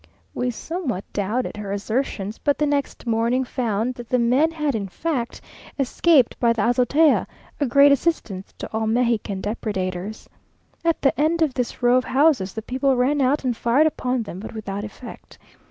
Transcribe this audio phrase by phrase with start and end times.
[0.33, 4.87] We somewhat doubted her assertions, but the next morning found that the men had in
[4.87, 5.41] fact
[5.77, 7.27] escaped by the Azotea,
[7.59, 10.27] a great assistance to all Mexican depredators.
[10.83, 14.23] At the end of this row of houses the people ran out and fired upon
[14.23, 15.37] them, but without effect.